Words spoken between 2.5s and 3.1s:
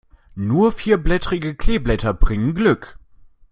Glück.